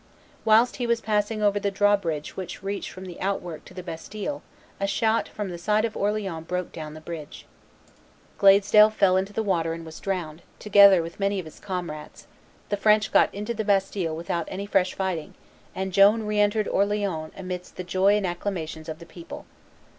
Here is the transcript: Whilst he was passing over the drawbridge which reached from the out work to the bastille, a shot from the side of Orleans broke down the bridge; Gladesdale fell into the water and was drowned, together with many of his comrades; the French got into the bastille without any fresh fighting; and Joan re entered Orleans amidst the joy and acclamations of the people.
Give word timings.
Whilst 0.43 0.77
he 0.77 0.87
was 0.87 0.99
passing 0.99 1.43
over 1.43 1.59
the 1.59 1.69
drawbridge 1.69 2.35
which 2.35 2.63
reached 2.63 2.89
from 2.89 3.05
the 3.05 3.21
out 3.21 3.39
work 3.39 3.63
to 3.65 3.73
the 3.75 3.83
bastille, 3.83 4.41
a 4.79 4.87
shot 4.87 5.27
from 5.27 5.49
the 5.51 5.59
side 5.59 5.85
of 5.85 5.95
Orleans 5.95 6.47
broke 6.47 6.71
down 6.71 6.95
the 6.95 6.99
bridge; 7.01 7.45
Gladesdale 8.39 8.89
fell 8.89 9.15
into 9.15 9.31
the 9.31 9.43
water 9.43 9.73
and 9.73 9.85
was 9.85 9.99
drowned, 9.99 10.41
together 10.57 11.03
with 11.03 11.19
many 11.19 11.37
of 11.37 11.45
his 11.45 11.59
comrades; 11.59 12.25
the 12.69 12.77
French 12.77 13.11
got 13.11 13.31
into 13.31 13.53
the 13.53 13.63
bastille 13.63 14.15
without 14.15 14.45
any 14.47 14.65
fresh 14.65 14.95
fighting; 14.95 15.35
and 15.75 15.93
Joan 15.93 16.23
re 16.23 16.39
entered 16.39 16.67
Orleans 16.67 17.31
amidst 17.37 17.75
the 17.75 17.83
joy 17.83 18.17
and 18.17 18.25
acclamations 18.25 18.89
of 18.89 18.97
the 18.97 19.05
people. 19.05 19.45